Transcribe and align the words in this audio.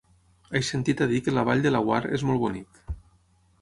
He 0.55 0.61
sentit 0.69 1.03
a 1.05 1.09
dir 1.13 1.21
que 1.27 1.35
la 1.37 1.45
Vall 1.51 1.63
de 1.69 1.75
Laguar 1.77 2.03
és 2.19 2.27
molt 2.31 2.47
bonic. 2.49 2.85